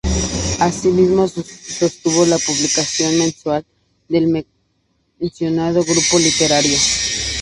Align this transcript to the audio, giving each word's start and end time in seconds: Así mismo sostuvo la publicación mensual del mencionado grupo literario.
Así 0.59 0.87
mismo 0.87 1.27
sostuvo 1.27 2.25
la 2.25 2.39
publicación 2.39 3.19
mensual 3.19 3.63
del 4.09 4.33
mencionado 5.19 5.83
grupo 5.83 6.17
literario. 6.17 6.75